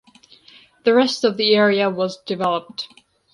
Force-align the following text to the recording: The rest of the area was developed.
The 0.83 0.95
rest 0.95 1.23
of 1.23 1.37
the 1.37 1.53
area 1.53 1.87
was 1.87 2.17
developed. 2.23 2.87